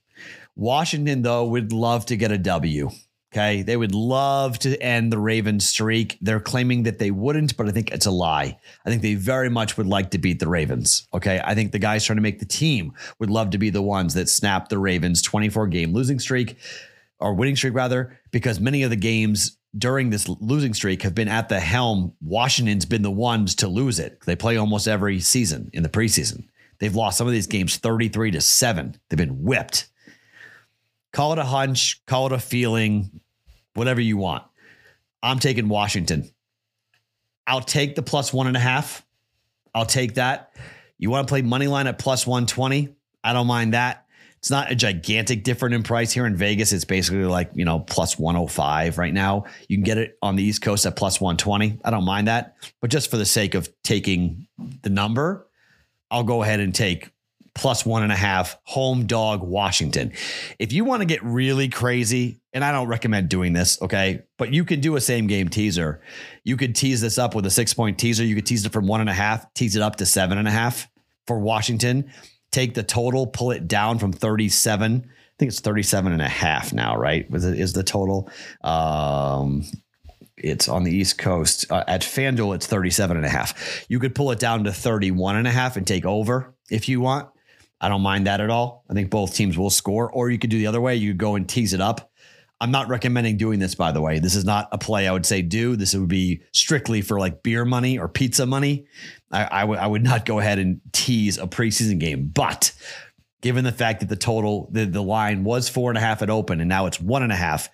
Washington, 0.55 1.21
though, 1.21 1.45
would 1.45 1.71
love 1.71 2.05
to 2.07 2.17
get 2.17 2.31
a 2.31 2.37
W. 2.37 2.89
Okay. 3.37 3.61
They 3.61 3.77
would 3.77 3.93
love 3.93 4.57
to 4.59 4.81
end 4.81 5.13
the 5.13 5.19
Ravens 5.19 5.63
streak. 5.67 6.17
They're 6.21 6.39
claiming 6.39 6.83
that 6.83 6.97
they 6.97 7.11
wouldn't, 7.11 7.55
but 7.55 7.67
I 7.67 7.71
think 7.71 7.91
it's 7.91 8.07
a 8.07 8.11
lie. 8.11 8.57
I 8.83 8.89
think 8.89 9.03
they 9.03 9.13
very 9.13 9.47
much 9.47 9.77
would 9.77 9.85
like 9.85 10.09
to 10.11 10.17
beat 10.17 10.39
the 10.39 10.47
Ravens. 10.47 11.07
Okay. 11.13 11.39
I 11.43 11.53
think 11.53 11.71
the 11.71 11.77
guys 11.77 12.03
trying 12.03 12.17
to 12.17 12.23
make 12.23 12.39
the 12.39 12.45
team 12.45 12.93
would 13.19 13.29
love 13.29 13.51
to 13.51 13.59
be 13.59 13.69
the 13.69 13.83
ones 13.83 14.15
that 14.15 14.27
snap 14.27 14.69
the 14.69 14.79
Ravens 14.79 15.21
24 15.21 15.67
game 15.67 15.93
losing 15.93 16.17
streak 16.17 16.57
or 17.19 17.35
winning 17.35 17.55
streak, 17.55 17.75
rather, 17.75 18.17
because 18.31 18.59
many 18.59 18.81
of 18.81 18.89
the 18.89 18.95
games 18.95 19.59
during 19.77 20.09
this 20.09 20.27
losing 20.27 20.73
streak 20.73 21.03
have 21.03 21.13
been 21.13 21.27
at 21.27 21.47
the 21.47 21.59
helm. 21.59 22.13
Washington's 22.21 22.85
been 22.85 23.03
the 23.03 23.11
ones 23.11 23.53
to 23.55 23.67
lose 23.67 23.99
it. 23.99 24.19
They 24.25 24.35
play 24.35 24.57
almost 24.57 24.87
every 24.87 25.19
season 25.19 25.69
in 25.73 25.83
the 25.83 25.89
preseason. 25.89 26.47
They've 26.79 26.95
lost 26.95 27.19
some 27.19 27.27
of 27.27 27.33
these 27.33 27.45
games 27.45 27.77
33 27.77 28.31
to 28.31 28.41
7. 28.41 28.99
They've 29.09 29.17
been 29.17 29.43
whipped. 29.43 29.89
Call 31.13 31.33
it 31.33 31.39
a 31.39 31.43
hunch, 31.43 32.03
call 32.05 32.27
it 32.27 32.31
a 32.31 32.39
feeling, 32.39 33.21
whatever 33.77 34.01
you 34.01 34.17
want. 34.17 34.43
I'm 35.21 35.39
taking 35.39 35.69
Washington. 35.69 36.29
I'll 37.45 37.61
take 37.61 37.95
the 37.95 38.01
plus 38.01 38.33
one 38.33 38.47
and 38.47 38.57
a 38.57 38.59
half. 38.59 39.05
I'll 39.73 39.85
take 39.85 40.15
that. 40.15 40.53
You 40.97 41.09
want 41.09 41.27
to 41.27 41.31
play 41.31 41.43
money 41.43 41.67
line 41.67 41.87
at 41.87 41.99
plus 41.99 42.25
120? 42.25 42.89
I 43.23 43.33
don't 43.33 43.47
mind 43.47 43.73
that. 43.73 44.05
It's 44.39 44.51
not 44.51 44.71
a 44.71 44.75
gigantic 44.75 45.43
difference 45.43 45.75
in 45.75 45.83
price 45.83 46.11
here 46.11 46.25
in 46.25 46.35
Vegas. 46.35 46.71
It's 46.71 46.85
basically 46.85 47.25
like, 47.25 47.51
you 47.53 47.65
know, 47.65 47.79
plus 47.79 48.17
105 48.17 48.97
right 48.97 49.13
now. 49.13 49.45
You 49.67 49.77
can 49.77 49.83
get 49.83 49.97
it 49.97 50.17
on 50.21 50.35
the 50.35 50.43
East 50.43 50.61
Coast 50.61 50.85
at 50.85 50.95
plus 50.95 51.19
120. 51.19 51.79
I 51.83 51.91
don't 51.91 52.05
mind 52.05 52.27
that. 52.27 52.55
But 52.81 52.91
just 52.91 53.09
for 53.09 53.17
the 53.17 53.25
sake 53.25 53.55
of 53.55 53.69
taking 53.83 54.47
the 54.83 54.89
number, 54.89 55.47
I'll 56.09 56.23
go 56.23 56.43
ahead 56.43 56.59
and 56.59 56.73
take 56.73 57.11
plus 57.57 57.83
one 57.85 58.03
and 58.03 58.11
a 58.11 58.15
half 58.15 58.55
home 58.63 59.07
dog 59.07 59.41
Washington. 59.41 60.13
If 60.59 60.71
you 60.71 60.85
want 60.85 61.01
to 61.01 61.05
get 61.05 61.23
really 61.23 61.69
crazy, 61.69 62.39
and 62.53 62.63
I 62.63 62.71
don't 62.71 62.87
recommend 62.87 63.29
doing 63.29 63.53
this, 63.53 63.81
okay, 63.81 64.21
but 64.37 64.53
you 64.53 64.63
can 64.63 64.79
do 64.79 64.95
a 64.95 65.01
same 65.01 65.25
game 65.25 65.49
teaser. 65.49 65.99
You 66.43 66.55
could 66.55 66.75
tease 66.75 67.01
this 67.01 67.17
up 67.17 67.33
with 67.33 67.47
a 67.47 67.49
six 67.49 67.73
point 67.73 67.97
teaser. 67.97 68.23
You 68.23 68.35
could 68.35 68.45
tease 68.45 68.63
it 68.63 68.71
from 68.71 68.85
one 68.85 69.01
and 69.01 69.09
a 69.09 69.13
half, 69.13 69.51
tease 69.55 69.75
it 69.75 69.81
up 69.81 69.95
to 69.97 70.05
seven 70.05 70.37
and 70.37 70.47
a 70.47 70.51
half 70.51 70.87
for 71.25 71.39
Washington. 71.39 72.11
Take 72.51 72.75
the 72.75 72.83
total, 72.83 73.25
pull 73.25 73.51
it 73.51 73.67
down 73.67 73.97
from 73.97 74.13
37. 74.13 75.03
I 75.03 75.09
think 75.39 75.49
it's 75.49 75.59
37 75.59 76.13
and 76.13 76.21
a 76.21 76.29
half 76.29 76.73
now, 76.73 76.95
right? 76.95 77.27
Is 77.33 77.73
the 77.73 77.83
total? 77.83 78.29
Um, 78.63 79.65
it's 80.37 80.69
on 80.69 80.83
the 80.83 80.91
East 80.91 81.17
Coast. 81.17 81.71
Uh, 81.71 81.83
at 81.87 82.01
FanDuel, 82.01 82.55
it's 82.55 82.67
37 82.67 83.17
and 83.17 83.25
a 83.25 83.29
half. 83.29 83.85
You 83.89 83.99
could 83.99 84.13
pull 84.13 84.31
it 84.31 84.39
down 84.39 84.63
to 84.65 84.71
31 84.71 85.37
and 85.37 85.47
a 85.47 85.51
half 85.51 85.75
and 85.75 85.85
take 85.85 86.05
over 86.05 86.53
if 86.69 86.87
you 86.87 87.01
want. 87.01 87.29
I 87.79 87.89
don't 87.89 88.01
mind 88.01 88.27
that 88.27 88.41
at 88.41 88.49
all. 88.49 88.83
I 88.89 88.93
think 88.93 89.09
both 89.09 89.35
teams 89.35 89.57
will 89.57 89.69
score, 89.69 90.11
or 90.11 90.29
you 90.29 90.39
could 90.39 90.49
do 90.49 90.57
the 90.57 90.67
other 90.67 90.81
way. 90.81 90.95
You 90.95 91.13
go 91.13 91.35
and 91.35 91.47
tease 91.47 91.73
it 91.73 91.81
up. 91.81 92.11
I'm 92.59 92.71
not 92.71 92.87
recommending 92.87 93.37
doing 93.37 93.59
this, 93.59 93.75
by 93.75 93.91
the 93.91 94.01
way. 94.01 94.17
This 94.17 94.35
is 94.35 94.43
not 94.43 94.67
a 94.71 94.79
play 94.79 95.07
I 95.07 95.11
would 95.11 95.27
say 95.27 95.43
do. 95.43 95.75
This 95.75 95.93
would 95.93 96.07
be 96.07 96.41
strictly 96.53 97.01
for 97.01 97.19
like 97.19 97.43
beer 97.43 97.65
money 97.65 97.99
or 97.99 98.07
pizza 98.07 98.47
money. 98.47 98.87
I, 99.31 99.47
I, 99.51 99.61
w- 99.61 99.79
I 99.79 99.85
would 99.85 100.03
not 100.03 100.25
go 100.25 100.39
ahead 100.39 100.57
and 100.57 100.81
tease 100.91 101.37
a 101.37 101.45
preseason 101.45 101.99
game. 101.99 102.31
But 102.33 102.73
given 103.41 103.63
the 103.63 103.71
fact 103.71 103.99
that 103.99 104.09
the 104.09 104.15
total, 104.15 104.69
the, 104.71 104.85
the 104.85 105.03
line 105.03 105.43
was 105.43 105.69
four 105.69 105.91
and 105.91 105.97
a 105.99 106.01
half 106.01 106.23
at 106.23 106.31
open 106.31 106.59
and 106.59 106.67
now 106.67 106.87
it's 106.87 106.99
one 106.99 107.21
and 107.21 107.31
a 107.31 107.35
half, 107.35 107.69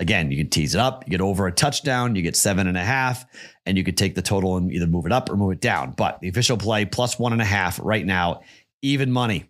again, 0.00 0.32
you 0.32 0.36
can 0.36 0.50
tease 0.50 0.74
it 0.74 0.80
up, 0.80 1.04
you 1.06 1.12
get 1.12 1.20
over 1.20 1.46
a 1.46 1.52
touchdown, 1.52 2.16
you 2.16 2.22
get 2.22 2.34
seven 2.34 2.66
and 2.66 2.76
a 2.76 2.82
half, 2.82 3.24
and 3.66 3.78
you 3.78 3.84
could 3.84 3.96
take 3.96 4.16
the 4.16 4.22
total 4.22 4.56
and 4.56 4.72
either 4.72 4.88
move 4.88 5.06
it 5.06 5.12
up 5.12 5.30
or 5.30 5.36
move 5.36 5.52
it 5.52 5.60
down. 5.60 5.92
But 5.92 6.20
the 6.20 6.28
official 6.28 6.56
play 6.56 6.84
plus 6.84 7.20
one 7.20 7.32
and 7.32 7.40
a 7.40 7.46
half 7.46 7.78
right 7.80 8.04
now 8.04 8.40
even 8.84 9.10
money 9.10 9.46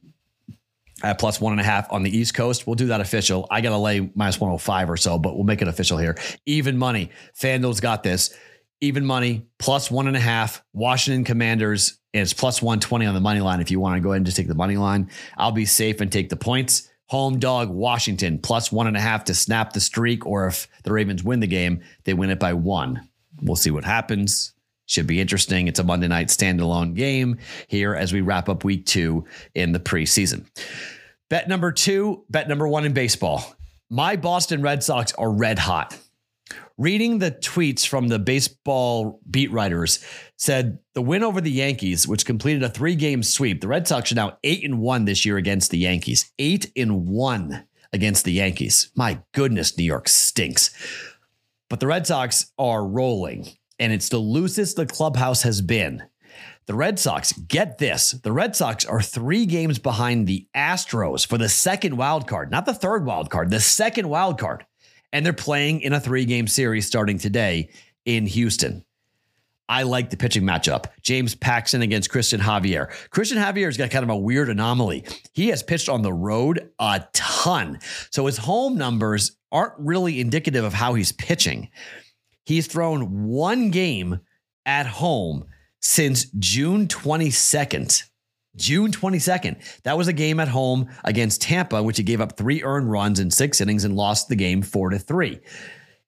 at 1.03 1.19
plus 1.19 1.41
one 1.41 1.53
and 1.53 1.61
a 1.61 1.65
half 1.65 1.93
on 1.93 2.05
the 2.05 2.17
East 2.17 2.35
Coast. 2.35 2.67
We'll 2.67 2.77
do 2.77 2.87
that 2.87 3.01
official. 3.01 3.47
I 3.51 3.61
got 3.61 3.71
to 3.71 3.79
lay 3.79 4.11
minus 4.15 4.41
105 4.41 4.89
or 4.89 4.97
so, 4.97 5.19
but 5.19 5.35
we'll 5.35 5.45
make 5.45 5.61
it 5.61 5.67
official 5.67 5.99
here. 5.99 6.17
Even 6.47 6.79
money. 6.79 7.11
FanDuel's 7.39 7.81
got 7.81 8.05
this. 8.05 8.35
Even 8.81 9.05
money, 9.05 9.47
plus 9.59 9.91
one 9.91 10.07
and 10.07 10.17
a 10.17 10.21
half. 10.21 10.63
Washington 10.73 11.25
Commanders, 11.25 11.99
and 12.13 12.23
it's 12.23 12.33
plus 12.33 12.63
120 12.63 13.07
on 13.07 13.15
the 13.15 13.21
money 13.21 13.41
line 13.41 13.61
if 13.61 13.71
you 13.71 13.81
want 13.81 13.97
to 13.97 14.01
go 14.01 14.11
ahead 14.11 14.19
and 14.19 14.27
just 14.27 14.37
take 14.37 14.49
the 14.49 14.55
money 14.55 14.77
line. 14.77 15.11
I'll 15.37 15.53
be 15.53 15.67
safe 15.67 16.01
and 16.01 16.13
take 16.13 16.29
the 16.29 16.37
points. 16.37 16.91
Home 17.09 17.39
dog, 17.39 17.71
Washington, 17.71 18.39
plus 18.39 18.71
one 18.71 18.87
and 18.87 18.97
a 18.97 19.01
half 19.01 19.25
to 19.25 19.35
snap 19.35 19.73
the 19.73 19.81
streak, 19.81 20.27
or 20.27 20.47
if 20.47 20.69
the 20.85 20.93
Ravens 20.93 21.25
win 21.25 21.41
the 21.41 21.47
game, 21.47 21.83
they 22.05 22.15
win 22.15 22.31
it 22.31 22.39
by 22.39 22.53
one. 22.53 23.09
We'll 23.43 23.57
see 23.57 23.71
what 23.71 23.85
happens. 23.85 24.55
Should 24.87 25.07
be 25.07 25.21
interesting. 25.21 25.67
It's 25.69 25.79
a 25.79 25.85
Monday 25.85 26.09
night 26.09 26.29
standalone 26.29 26.95
game 26.95 27.39
here 27.69 27.95
as 27.95 28.13
we 28.13 28.21
wrap 28.21 28.49
up 28.49 28.65
week 28.65 28.85
two 28.85 29.25
in 29.55 29.73
the 29.73 29.81
preseason. 29.81 30.47
Bet 31.31 31.49
number 31.49 31.73
two, 31.73 32.25
bet 32.29 32.49
number 32.49 32.69
one 32.69 32.85
in 32.85 32.93
baseball. 32.93 33.57
My 33.91 34.17
Boston 34.17 34.61
Red 34.63 34.83
Sox 34.83 35.13
are 35.15 35.31
red 35.31 35.59
hot. 35.59 35.99
reading 36.77 37.19
the 37.19 37.31
tweets 37.31 37.87
from 37.87 38.09
the 38.09 38.19
baseball 38.19 39.21
beat 39.31 39.51
writers 39.53 40.05
said 40.37 40.79
the 40.95 41.03
win 41.03 41.23
over 41.23 41.41
the 41.41 41.51
Yankees, 41.51 42.09
which 42.09 42.27
completed 42.27 42.63
a 42.63 42.69
three 42.69 42.97
game 42.97 43.23
sweep, 43.23 43.61
the 43.61 43.69
Red 43.69 43.87
Sox 43.87 44.11
are 44.13 44.17
now 44.17 44.39
eight 44.43 44.65
and 44.65 44.81
one 44.81 45.05
this 45.05 45.25
year 45.25 45.37
against 45.37 45.71
the 45.71 45.79
Yankees. 45.79 46.33
Eight 46.39 46.71
and 46.77 47.09
one 47.09 47.65
against 47.93 48.25
the 48.25 48.33
Yankees. 48.33 48.91
My 48.97 49.21
goodness, 49.33 49.79
New 49.79 49.85
York 49.85 50.09
stinks. 50.09 50.71
But 51.71 51.81
the 51.81 51.87
Red 51.87 52.07
Sox 52.07 52.53
are 52.59 52.85
rolling, 52.87 53.49
and 53.85 53.93
it's 53.93 54.09
the 54.09 54.19
loosest 54.19 54.77
the 54.77 54.87
clubhouse 54.87 55.43
has 55.43 55.61
been. 55.61 56.03
The 56.67 56.75
Red 56.75 56.99
Sox, 56.99 57.33
get 57.33 57.79
this, 57.79 58.13
the 58.13 58.33
Red 58.33 58.57
Sox 58.57 58.85
are 58.85 59.03
three 59.03 59.47
games 59.47 59.79
behind 59.79 60.27
the 60.27 60.49
Astros 60.57 61.27
for 61.27 61.39
the 61.39 61.49
second 61.49 61.97
wild 61.97 62.27
card, 62.27 62.51
not 62.51 62.67
the 62.67 62.75
third 62.75 63.05
wild 63.05 63.31
card, 63.31 63.51
the 63.51 63.61
second 63.61 64.09
wild 64.09 64.39
card 64.39 64.65
and 65.15 65.25
they're 65.25 65.33
playing 65.33 65.81
in 65.81 65.93
a 65.93 66.01
three 66.01 66.25
game 66.25 66.49
series 66.49 66.87
starting 66.87 67.19
today 67.19 67.71
in 68.05 68.27
Houston. 68.27 68.85
I 69.69 69.85
like 69.85 70.11
the 70.11 70.17
pitching 70.17 70.43
matchup. 70.43 70.87
James 71.03 71.37
Paxton 71.37 71.81
against 71.81 72.11
Cristian 72.11 72.41
Javier. 72.41 72.91
Cristian 73.11 73.43
Javier's 73.43 73.79
got 73.79 73.91
kind 73.91 74.03
of 74.03 74.11
a 74.11 74.17
weird 74.17 74.51
anomaly. 74.51 75.05
He 75.33 75.49
has 75.49 75.63
pitched 75.63 75.89
on 75.89 76.03
the 76.03 76.13
road 76.13 76.71
a 76.81 77.07
ton. 77.15 77.79
So 78.11 78.27
his 78.27 78.37
home 78.37 78.77
numbers 78.77 79.39
aren't 79.53 79.73
really 79.79 80.21
indicative 80.21 80.65
of 80.65 80.75
how 80.75 80.95
he's 80.95 81.13
pitching. 81.13 81.71
He's 82.45 82.67
thrown 82.67 83.25
one 83.25 83.71
game 83.71 84.21
at 84.67 84.87
home 84.87 85.47
since 85.81 86.27
June 86.39 86.89
22nd. 86.89 88.03
June 88.57 88.93
22nd. 88.93 89.83
That 89.83 89.99
was 89.99 90.09
a 90.09 90.13
game 90.13 90.39
at 90.39 90.49
home 90.49 90.89
against 91.05 91.43
Tampa, 91.43 91.83
which 91.83 91.97
he 91.97 92.03
gave 92.03 92.21
up 92.21 92.37
three 92.37 92.63
earned 92.63 92.91
runs 92.91 93.19
in 93.19 93.31
six 93.31 93.61
innings 93.61 93.85
and 93.85 93.97
lost 93.97 94.29
the 94.29 94.37
game 94.37 94.63
four 94.63 94.91
to 94.91 94.99
three. 94.99 95.41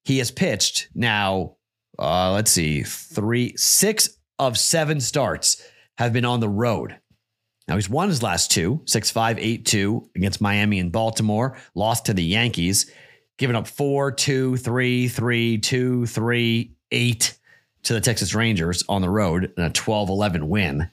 He 0.04 0.18
has 0.18 0.30
pitched 0.30 0.88
now, 0.94 1.56
uh, 1.98 2.32
let's 2.32 2.52
see, 2.52 2.82
three, 2.82 3.56
six 3.56 4.10
of 4.38 4.56
seven 4.56 5.00
starts 5.00 5.62
have 5.98 6.12
been 6.12 6.24
on 6.24 6.40
the 6.40 6.48
road. 6.48 6.96
Now 7.68 7.74
he's 7.74 7.90
won 7.90 8.08
his 8.08 8.22
last 8.22 8.52
two, 8.52 8.82
6 8.84 9.10
5, 9.10 9.38
8 9.38 9.66
2 9.66 10.10
against 10.14 10.40
Miami 10.40 10.78
and 10.78 10.92
Baltimore, 10.92 11.56
lost 11.74 12.06
to 12.06 12.14
the 12.14 12.22
Yankees, 12.22 12.90
given 13.36 13.56
up 13.56 13.66
4 13.66 14.12
2, 14.12 14.56
3 14.56 15.08
3, 15.08 15.58
2 15.58 16.06
3, 16.06 16.72
8 16.90 17.38
to 17.82 17.92
the 17.92 18.00
Texas 18.00 18.34
Rangers 18.34 18.84
on 18.88 19.02
the 19.02 19.10
road 19.10 19.52
in 19.56 19.62
a 19.62 19.70
12 19.70 20.08
11 20.08 20.48
win. 20.48 20.90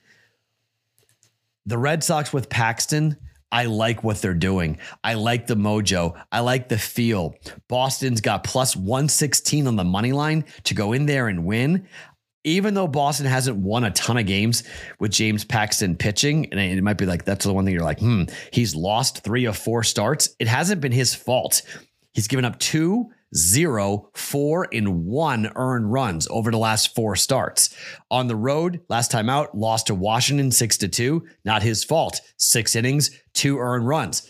The 1.65 1.77
Red 1.77 2.03
Sox 2.03 2.33
with 2.33 2.49
Paxton, 2.49 3.17
I 3.53 3.65
like 3.65 4.03
what 4.03 4.19
they're 4.19 4.33
doing. 4.33 4.79
I 5.03 5.13
like 5.13 5.45
the 5.45 5.55
mojo. 5.55 6.19
I 6.31 6.39
like 6.39 6.69
the 6.69 6.77
feel. 6.77 7.35
Boston's 7.67 8.19
got 8.19 8.43
plus 8.43 8.75
116 8.75 9.67
on 9.67 9.75
the 9.75 9.83
money 9.83 10.11
line 10.11 10.45
to 10.63 10.73
go 10.73 10.91
in 10.91 11.05
there 11.05 11.27
and 11.27 11.45
win. 11.45 11.87
Even 12.43 12.73
though 12.73 12.87
Boston 12.87 13.27
hasn't 13.27 13.57
won 13.57 13.85
a 13.85 13.91
ton 13.91 14.17
of 14.17 14.25
games 14.25 14.63
with 14.99 15.11
James 15.11 15.45
Paxton 15.45 15.95
pitching, 15.95 16.47
and 16.51 16.59
it 16.59 16.83
might 16.83 16.97
be 16.97 17.05
like 17.05 17.23
that's 17.23 17.45
the 17.45 17.53
one 17.53 17.63
thing 17.63 17.73
you're 17.73 17.83
like, 17.83 17.99
hmm, 17.99 18.23
he's 18.51 18.75
lost 18.75 19.23
three 19.23 19.45
of 19.45 19.55
four 19.55 19.83
starts. 19.83 20.35
It 20.39 20.47
hasn't 20.47 20.81
been 20.81 20.91
his 20.91 21.15
fault. 21.15 21.61
He's 22.13 22.27
given 22.27 22.45
up 22.45 22.59
two 22.59 23.09
zero, 23.35 24.09
four, 24.13 24.67
and 24.71 25.05
one 25.05 25.51
earned 25.55 25.91
runs 25.91 26.27
over 26.29 26.51
the 26.51 26.57
last 26.57 26.93
four 26.95 27.15
starts. 27.15 27.75
On 28.11 28.27
the 28.27 28.35
road, 28.35 28.81
last 28.89 29.11
time 29.11 29.29
out, 29.29 29.57
lost 29.57 29.87
to 29.87 29.95
Washington 29.95 30.51
six 30.51 30.77
to 30.77 30.87
two. 30.87 31.25
Not 31.43 31.63
his 31.63 31.83
fault. 31.83 32.21
Six 32.37 32.75
innings, 32.75 33.11
two 33.33 33.57
earned 33.59 33.87
runs. 33.87 34.29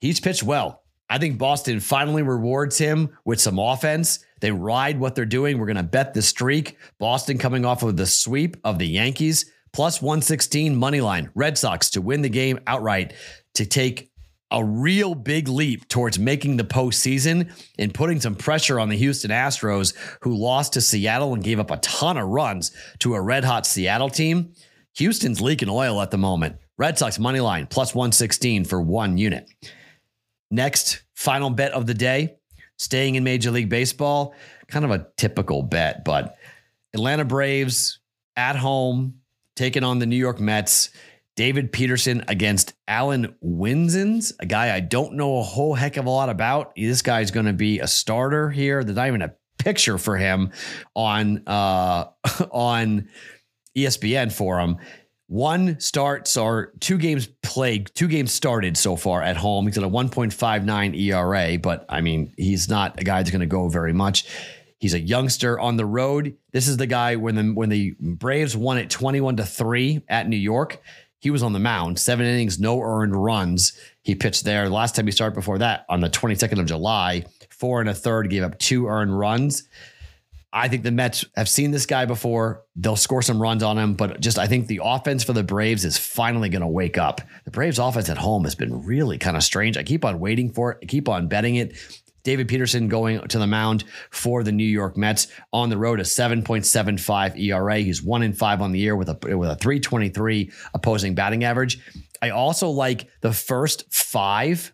He's 0.00 0.20
pitched 0.20 0.42
well. 0.42 0.82
I 1.08 1.18
think 1.18 1.38
Boston 1.38 1.80
finally 1.80 2.22
rewards 2.22 2.78
him 2.78 3.16
with 3.24 3.40
some 3.40 3.58
offense. 3.58 4.24
They 4.40 4.50
ride 4.50 4.98
what 4.98 5.14
they're 5.14 5.24
doing. 5.24 5.58
We're 5.58 5.66
going 5.66 5.76
to 5.76 5.82
bet 5.82 6.14
the 6.14 6.22
streak. 6.22 6.76
Boston 6.98 7.38
coming 7.38 7.64
off 7.64 7.82
of 7.82 7.96
the 7.96 8.06
sweep 8.06 8.56
of 8.64 8.78
the 8.78 8.86
Yankees, 8.86 9.50
plus 9.72 10.02
116 10.02 10.74
money 10.76 11.00
line. 11.00 11.30
Red 11.34 11.56
Sox 11.56 11.90
to 11.90 12.00
win 12.00 12.22
the 12.22 12.28
game 12.28 12.58
outright 12.66 13.14
to 13.54 13.66
take 13.66 14.10
a 14.54 14.64
real 14.64 15.16
big 15.16 15.48
leap 15.48 15.88
towards 15.88 16.16
making 16.16 16.56
the 16.56 16.64
postseason 16.64 17.50
and 17.76 17.92
putting 17.92 18.20
some 18.20 18.36
pressure 18.36 18.78
on 18.78 18.88
the 18.88 18.96
Houston 18.96 19.32
Astros, 19.32 19.94
who 20.20 20.36
lost 20.36 20.74
to 20.74 20.80
Seattle 20.80 21.34
and 21.34 21.42
gave 21.42 21.58
up 21.58 21.72
a 21.72 21.76
ton 21.78 22.16
of 22.16 22.28
runs 22.28 22.70
to 23.00 23.14
a 23.14 23.20
red 23.20 23.44
hot 23.44 23.66
Seattle 23.66 24.08
team. 24.08 24.52
Houston's 24.94 25.40
leaking 25.40 25.68
oil 25.68 26.00
at 26.00 26.12
the 26.12 26.18
moment. 26.18 26.56
Red 26.78 26.96
Sox 26.96 27.18
money 27.18 27.40
line 27.40 27.66
plus 27.66 27.96
116 27.96 28.64
for 28.64 28.80
one 28.80 29.18
unit. 29.18 29.50
Next, 30.52 31.02
final 31.14 31.50
bet 31.50 31.72
of 31.72 31.86
the 31.86 31.94
day, 31.94 32.36
staying 32.76 33.16
in 33.16 33.24
Major 33.24 33.50
League 33.50 33.68
Baseball. 33.68 34.34
Kind 34.68 34.84
of 34.84 34.92
a 34.92 35.08
typical 35.16 35.62
bet, 35.62 36.04
but 36.04 36.36
Atlanta 36.94 37.24
Braves 37.24 37.98
at 38.36 38.54
home 38.54 39.20
taking 39.56 39.82
on 39.82 39.98
the 39.98 40.06
New 40.06 40.16
York 40.16 40.38
Mets. 40.38 40.90
David 41.36 41.72
Peterson 41.72 42.24
against 42.28 42.74
Allan 42.86 43.34
Winans, 43.40 44.32
a 44.38 44.46
guy 44.46 44.74
I 44.74 44.80
don't 44.80 45.14
know 45.14 45.38
a 45.38 45.42
whole 45.42 45.74
heck 45.74 45.96
of 45.96 46.06
a 46.06 46.10
lot 46.10 46.28
about. 46.28 46.72
This 46.76 47.02
guy's 47.02 47.30
going 47.30 47.46
to 47.46 47.52
be 47.52 47.80
a 47.80 47.88
starter 47.88 48.50
here. 48.50 48.84
There's 48.84 48.96
not 48.96 49.08
even 49.08 49.22
a 49.22 49.34
picture 49.58 49.98
for 49.98 50.16
him 50.16 50.52
on 50.94 51.42
uh, 51.46 52.06
on 52.52 53.08
ESPN 53.76 54.32
for 54.32 54.60
him. 54.60 54.76
One 55.26 55.80
starts 55.80 56.36
or 56.36 56.72
two 56.80 56.98
games 56.98 57.28
played, 57.42 57.90
two 57.94 58.08
games 58.08 58.32
started 58.32 58.76
so 58.76 58.94
far 58.94 59.22
at 59.22 59.36
home. 59.36 59.66
He's 59.66 59.78
at 59.78 59.82
a 59.82 59.88
1.59 59.88 61.00
ERA, 61.00 61.58
but 61.58 61.86
I 61.88 62.02
mean, 62.02 62.32
he's 62.36 62.68
not 62.68 63.00
a 63.00 63.04
guy 63.04 63.18
that's 63.18 63.30
going 63.30 63.40
to 63.40 63.46
go 63.46 63.68
very 63.68 63.94
much. 63.94 64.26
He's 64.78 64.92
a 64.92 65.00
youngster 65.00 65.58
on 65.58 65.76
the 65.76 65.86
road. 65.86 66.36
This 66.52 66.68
is 66.68 66.76
the 66.76 66.86
guy 66.86 67.16
when 67.16 67.34
the 67.36 67.42
when 67.54 67.70
the 67.70 67.94
Braves 67.98 68.54
won 68.54 68.76
it 68.76 68.90
21 68.90 69.36
to 69.36 69.46
3 69.46 70.02
at 70.08 70.28
New 70.28 70.36
York 70.36 70.82
he 71.24 71.30
was 71.30 71.42
on 71.42 71.54
the 71.54 71.58
mound, 71.58 71.98
seven 71.98 72.26
innings, 72.26 72.60
no 72.60 72.82
earned 72.82 73.16
runs. 73.16 73.72
He 74.02 74.14
pitched 74.14 74.44
there. 74.44 74.68
The 74.68 74.74
last 74.74 74.94
time 74.94 75.06
he 75.06 75.10
started 75.10 75.34
before 75.34 75.56
that 75.56 75.86
on 75.88 76.00
the 76.00 76.10
22nd 76.10 76.60
of 76.60 76.66
July, 76.66 77.24
four 77.48 77.80
and 77.80 77.88
a 77.88 77.94
third, 77.94 78.28
gave 78.28 78.42
up 78.42 78.58
two 78.58 78.88
earned 78.88 79.18
runs. 79.18 79.66
I 80.52 80.68
think 80.68 80.82
the 80.82 80.90
Mets 80.90 81.24
have 81.34 81.48
seen 81.48 81.70
this 81.70 81.86
guy 81.86 82.04
before. 82.04 82.64
They'll 82.76 82.94
score 82.94 83.22
some 83.22 83.40
runs 83.40 83.62
on 83.62 83.78
him, 83.78 83.94
but 83.94 84.20
just 84.20 84.38
I 84.38 84.46
think 84.46 84.66
the 84.66 84.82
offense 84.84 85.24
for 85.24 85.32
the 85.32 85.42
Braves 85.42 85.86
is 85.86 85.96
finally 85.96 86.50
going 86.50 86.60
to 86.60 86.68
wake 86.68 86.98
up. 86.98 87.22
The 87.46 87.50
Braves 87.50 87.78
offense 87.78 88.10
at 88.10 88.18
home 88.18 88.44
has 88.44 88.54
been 88.54 88.84
really 88.84 89.16
kind 89.16 89.34
of 89.34 89.42
strange. 89.42 89.78
I 89.78 89.82
keep 89.82 90.04
on 90.04 90.20
waiting 90.20 90.52
for 90.52 90.72
it. 90.72 90.78
I 90.82 90.84
keep 90.84 91.08
on 91.08 91.28
betting 91.28 91.54
it. 91.54 91.74
David 92.24 92.48
Peterson 92.48 92.88
going 92.88 93.20
to 93.28 93.38
the 93.38 93.46
mound 93.46 93.84
for 94.10 94.42
the 94.42 94.50
New 94.50 94.64
York 94.64 94.96
Mets 94.96 95.28
on 95.52 95.68
the 95.68 95.76
road, 95.76 96.00
a 96.00 96.02
7.75 96.02 97.38
ERA. 97.38 97.78
He's 97.78 98.02
one 98.02 98.22
in 98.22 98.32
five 98.32 98.60
on 98.60 98.72
the 98.72 98.78
year 98.78 98.96
with 98.96 99.08
a 99.08 99.36
with 99.36 99.50
a 99.50 99.56
323 99.56 100.50
opposing 100.72 101.14
batting 101.14 101.44
average. 101.44 101.78
I 102.20 102.30
also 102.30 102.70
like 102.70 103.08
the 103.20 103.32
first 103.32 103.92
five 103.92 104.72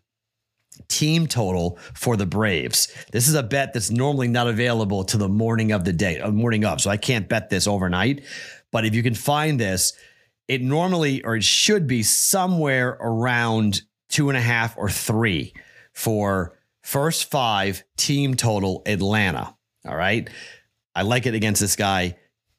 team 0.88 1.26
total 1.26 1.78
for 1.94 2.16
the 2.16 2.26
Braves. 2.26 2.88
This 3.12 3.28
is 3.28 3.34
a 3.34 3.42
bet 3.42 3.72
that's 3.72 3.90
normally 3.90 4.28
not 4.28 4.46
available 4.46 5.04
to 5.04 5.18
the 5.18 5.28
morning 5.28 5.72
of 5.72 5.84
the 5.84 5.92
day, 5.92 6.20
uh, 6.20 6.30
morning 6.30 6.64
of. 6.64 6.80
So 6.80 6.90
I 6.90 6.96
can't 6.96 7.28
bet 7.28 7.50
this 7.50 7.66
overnight. 7.66 8.24
But 8.70 8.84
if 8.84 8.94
you 8.94 9.02
can 9.02 9.14
find 9.14 9.58
this, 9.58 9.92
it 10.48 10.62
normally 10.62 11.22
or 11.24 11.36
it 11.36 11.44
should 11.44 11.86
be 11.86 12.02
somewhere 12.02 12.96
around 13.00 13.82
two 14.08 14.28
and 14.28 14.38
a 14.38 14.40
half 14.40 14.76
or 14.78 14.88
three 14.88 15.52
for 15.92 16.58
First 16.90 17.30
five 17.30 17.84
team 17.96 18.34
total 18.34 18.82
Atlanta. 18.84 19.54
All 19.86 19.94
right. 19.94 20.28
I 20.92 21.02
like 21.02 21.24
it 21.26 21.34
against 21.36 21.60
this 21.60 21.76
guy. 21.76 22.16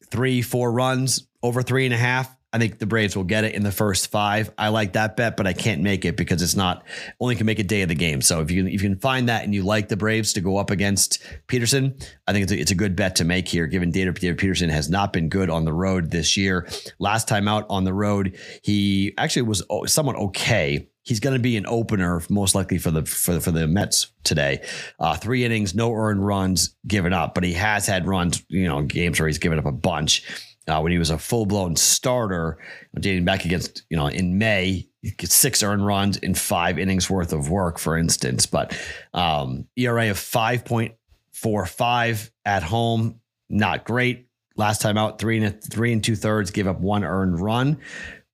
Three, 0.09 0.41
four 0.41 0.71
runs 0.71 1.27
over 1.43 1.61
three 1.61 1.83
and 1.83 1.93
a 1.93 1.97
half. 1.97 2.33
I 2.53 2.57
think 2.57 2.79
the 2.79 2.85
Braves 2.85 3.13
will 3.13 3.25
get 3.25 3.43
it 3.43 3.55
in 3.55 3.63
the 3.63 3.73
first 3.73 4.09
five. 4.09 4.49
I 4.57 4.69
like 4.69 4.93
that 4.93 5.17
bet, 5.17 5.35
but 5.35 5.47
I 5.47 5.53
can't 5.53 5.81
make 5.81 6.05
it 6.05 6.15
because 6.15 6.41
it's 6.41 6.55
not 6.55 6.85
only 7.19 7.35
can 7.35 7.45
make 7.45 7.59
a 7.59 7.63
day 7.63 7.81
of 7.81 7.89
the 7.89 7.95
game. 7.95 8.21
So 8.21 8.39
if 8.39 8.51
you 8.51 8.65
if 8.67 8.81
you 8.81 8.89
can 8.89 8.99
find 8.99 9.27
that 9.27 9.43
and 9.43 9.53
you 9.53 9.63
like 9.63 9.89
the 9.89 9.97
Braves 9.97 10.31
to 10.33 10.41
go 10.41 10.55
up 10.55 10.71
against 10.71 11.21
Peterson, 11.47 11.97
I 12.25 12.31
think 12.31 12.43
it's 12.43 12.53
a, 12.53 12.57
it's 12.57 12.71
a 12.71 12.75
good 12.75 12.95
bet 12.95 13.17
to 13.17 13.25
make 13.25 13.49
here. 13.49 13.67
Given 13.67 13.91
David 13.91 14.15
Peterson 14.15 14.69
has 14.69 14.89
not 14.89 15.11
been 15.11 15.27
good 15.27 15.49
on 15.49 15.65
the 15.65 15.73
road 15.73 16.09
this 16.09 16.37
year. 16.37 16.69
Last 16.99 17.27
time 17.27 17.49
out 17.49 17.65
on 17.69 17.83
the 17.83 17.93
road, 17.93 18.37
he 18.63 19.13
actually 19.17 19.41
was 19.41 19.61
somewhat 19.87 20.15
okay 20.15 20.87
he's 21.03 21.19
going 21.19 21.33
to 21.33 21.39
be 21.39 21.57
an 21.57 21.65
opener 21.67 22.21
most 22.29 22.55
likely 22.55 22.77
for 22.77 22.91
the 22.91 23.03
for 23.05 23.39
for 23.39 23.51
the 23.51 23.67
Mets 23.67 24.07
today. 24.23 24.65
Uh, 24.99 25.15
three 25.15 25.43
innings, 25.43 25.73
no 25.73 25.93
earned 25.93 26.25
runs 26.25 26.75
given 26.87 27.13
up, 27.13 27.33
but 27.33 27.43
he 27.43 27.53
has 27.53 27.87
had 27.87 28.07
runs, 28.07 28.43
you 28.49 28.67
know, 28.67 28.81
games 28.83 29.19
where 29.19 29.27
he's 29.27 29.37
given 29.37 29.59
up 29.59 29.65
a 29.65 29.71
bunch. 29.71 30.23
Uh, 30.67 30.79
when 30.79 30.91
he 30.91 30.99
was 30.99 31.09
a 31.09 31.17
full 31.17 31.45
blown 31.45 31.75
starter, 31.75 32.57
dating 32.99 33.25
back 33.25 33.45
against 33.45 33.83
you 33.89 33.97
know 33.97 34.07
in 34.07 34.37
May, 34.37 34.87
six 35.23 35.63
earned 35.63 35.85
runs 35.85 36.17
in 36.17 36.35
five 36.35 36.77
innings 36.77 37.09
worth 37.09 37.33
of 37.33 37.49
work, 37.49 37.79
for 37.79 37.97
instance. 37.97 38.45
But 38.45 38.77
um, 39.13 39.67
ERA 39.75 40.11
of 40.11 40.19
five 40.19 40.63
point 40.63 40.93
four 41.33 41.65
five 41.65 42.31
at 42.45 42.61
home, 42.61 43.19
not 43.49 43.85
great. 43.85 44.27
Last 44.55 44.81
time 44.81 44.97
out, 44.97 45.17
three 45.17 45.43
and 45.43 45.63
three 45.63 45.93
and 45.93 46.03
two 46.03 46.15
thirds, 46.15 46.51
gave 46.51 46.67
up 46.67 46.79
one 46.79 47.03
earned 47.03 47.39
run. 47.39 47.79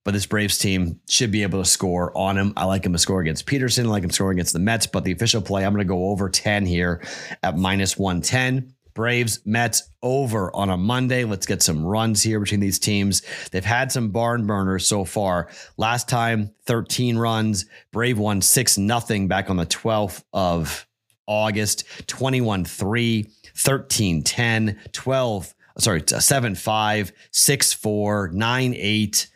But 0.08 0.14
this 0.14 0.26
Braves 0.26 0.58
team 0.58 1.02
should 1.10 1.32
be 1.32 1.44
able 1.44 1.62
to 1.62 1.70
score 1.70 2.18
on 2.18 2.38
him. 2.38 2.54
I 2.56 2.64
like 2.64 2.86
him 2.86 2.94
to 2.94 2.98
score 2.98 3.20
against 3.20 3.46
Peterson. 3.46 3.88
I 3.88 3.90
like 3.90 4.04
him 4.04 4.10
to 4.10 4.16
score 4.16 4.32
against 4.32 4.54
the 4.54 4.60
Mets. 4.60 4.88
But 4.88 5.04
the 5.04 5.12
official 5.12 5.42
play, 5.42 5.66
I'm 5.66 5.74
going 5.74 5.86
to 5.86 5.94
go 5.94 6.12
over 6.12 6.30
10 6.30 6.66
here 6.66 7.04
at 7.44 7.58
minus 7.58 7.98
110. 7.98 8.74
Braves, 8.94 9.42
Mets 9.44 9.90
over 10.02 10.50
on 10.56 10.70
a 10.70 10.78
Monday. 10.78 11.26
Let's 11.26 11.46
get 11.46 11.62
some 11.62 11.84
runs 11.84 12.24
here 12.24 12.40
between 12.40 12.62
these 12.62 12.80
teams. 12.80 13.22
They've 13.52 13.66
had 13.66 13.92
some 13.92 14.12
barn 14.12 14.48
burners 14.48 14.88
so 14.88 15.04
far. 15.04 15.50
Last 15.76 16.08
time, 16.08 16.54
13 16.68 17.18
runs. 17.18 17.66
Brave 17.92 18.18
won 18.18 18.42
6 18.42 18.78
nothing 18.78 19.28
back 19.28 19.50
on 19.50 19.58
the 19.58 19.66
12th 19.66 20.24
of 20.32 20.88
August, 21.28 21.84
21 22.08 22.64
3, 22.64 23.30
13 23.58 24.24
10, 24.24 24.80
12, 24.94 25.54
sorry, 25.80 26.02
7 26.08 26.56
5, 26.56 27.12
6 27.30 27.74
4, 27.74 28.30
9 28.34 28.74
8. 28.74 29.28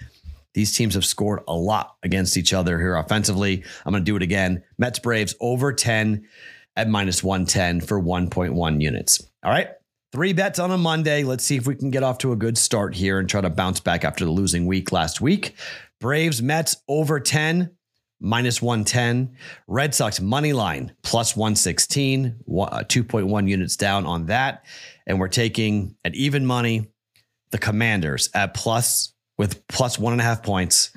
These 0.54 0.76
teams 0.76 0.96
have 0.96 1.06
scored 1.06 1.42
a 1.48 1.56
lot 1.56 1.96
against 2.04 2.38
each 2.38 2.54
other 2.54 2.78
here 2.80 2.96
offensively. 2.96 3.64
I'm 3.86 3.92
going 3.92 4.04
to 4.04 4.10
do 4.10 4.16
it 4.16 4.22
again. 4.22 4.64
Mets 4.78 5.00
Braves 5.00 5.36
over 5.40 5.72
10 5.72 6.28
at 6.76 6.90
minus 6.90 7.24
110 7.24 7.82
for 7.82 8.02
1.1 8.02 8.82
units. 8.82 9.22
All 9.44 9.52
right. 9.52 9.70
Three 10.12 10.34
bets 10.34 10.60
on 10.60 10.72
a 10.72 10.78
Monday. 10.78 11.24
Let's 11.24 11.46
see 11.46 11.56
if 11.56 11.66
we 11.66 11.76
can 11.76 11.90
get 11.90 12.04
off 12.04 12.18
to 12.20 12.34
a 12.34 12.36
good 12.36 12.58
start 12.58 12.94
here 12.96 13.18
and 13.20 13.30
try 13.30 13.40
to 13.40 13.50
bounce 13.50 13.80
back 13.80 14.04
after 14.04 14.26
the 14.26 14.32
losing 14.32 14.66
week 14.66 14.92
last 14.92 15.22
week. 15.22 15.56
Braves, 16.02 16.42
Mets 16.42 16.76
over 16.90 17.20
10, 17.20 17.72
minus 18.20 18.62
110. 18.62 19.36
Red 19.68 19.96
Sox 19.96 20.20
money 20.20 20.52
line 20.52 20.94
plus 21.02 21.36
116, 21.38 22.36
2.1 22.46 23.34
uh, 23.34 23.46
units 23.46 23.78
down 23.78 24.06
on 24.06 24.26
that. 24.26 24.66
And 25.08 25.18
we're 25.18 25.30
taking 25.30 25.96
at 26.04 26.14
even 26.14 26.46
money 26.46 26.92
the 27.52 27.58
Commanders 27.58 28.30
at 28.34 28.54
plus 28.54 29.14
with 29.42 29.68
plus 29.68 29.98
one 29.98 30.14
and 30.14 30.22
a 30.22 30.24
half 30.24 30.44
points 30.44 30.92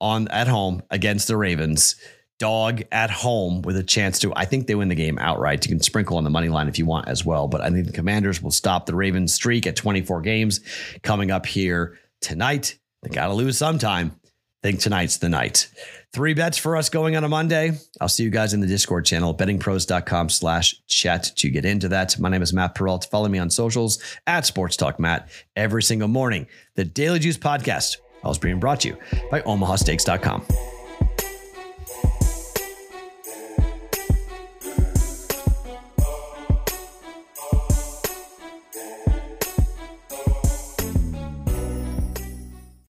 on 0.00 0.28
at 0.28 0.46
home 0.46 0.80
against 0.88 1.26
the 1.26 1.36
Ravens 1.36 1.96
dog 2.38 2.84
at 2.92 3.10
home 3.10 3.60
with 3.62 3.76
a 3.76 3.82
chance 3.82 4.20
to. 4.20 4.32
I 4.36 4.44
think 4.44 4.68
they 4.68 4.76
win 4.76 4.86
the 4.86 4.94
game 4.94 5.18
outright. 5.18 5.66
You 5.66 5.70
can 5.70 5.82
sprinkle 5.82 6.16
on 6.16 6.22
the 6.22 6.30
money 6.30 6.48
line 6.48 6.68
if 6.68 6.78
you 6.78 6.86
want 6.86 7.08
as 7.08 7.24
well. 7.24 7.48
But 7.48 7.60
I 7.60 7.70
think 7.70 7.86
the 7.86 7.92
Commanders 7.92 8.40
will 8.40 8.52
stop 8.52 8.86
the 8.86 8.94
Ravens 8.94 9.34
streak 9.34 9.66
at 9.66 9.74
24 9.74 10.20
games 10.20 10.60
coming 11.02 11.32
up 11.32 11.44
here 11.44 11.98
tonight. 12.20 12.78
They 13.02 13.10
got 13.10 13.26
to 13.26 13.34
lose 13.34 13.58
sometime. 13.58 14.14
I 14.24 14.68
think 14.68 14.78
tonight's 14.78 15.16
the 15.16 15.28
night. 15.28 15.68
Three 16.12 16.32
bets 16.32 16.56
for 16.56 16.76
us 16.76 16.88
going 16.88 17.16
on 17.16 17.24
a 17.24 17.28
Monday. 17.28 17.72
I'll 18.00 18.08
see 18.08 18.24
you 18.24 18.30
guys 18.30 18.54
in 18.54 18.60
the 18.60 18.66
Discord 18.66 19.04
channel, 19.04 19.34
bettingpros.com 19.34 20.30
slash 20.30 20.74
chat 20.86 21.24
to 21.36 21.50
get 21.50 21.66
into 21.66 21.88
that. 21.88 22.18
My 22.18 22.30
name 22.30 22.40
is 22.40 22.52
Matt 22.52 22.74
Perrault. 22.74 23.04
Follow 23.10 23.28
me 23.28 23.38
on 23.38 23.50
socials 23.50 24.02
at 24.26 24.46
Sports 24.46 24.76
Talk 24.76 24.98
Matt 24.98 25.28
every 25.54 25.82
single 25.82 26.08
morning. 26.08 26.46
The 26.76 26.84
Daily 26.84 27.18
Juice 27.18 27.36
podcast, 27.38 27.98
I 28.24 28.28
was 28.28 28.38
being 28.38 28.58
brought 28.58 28.80
to 28.80 28.88
you 28.88 28.96
by 29.30 29.42
omahasteaks.com. 29.42 30.77